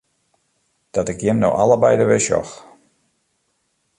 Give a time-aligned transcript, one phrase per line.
[0.95, 2.51] Dat ik jim no allebeide wer sjoch!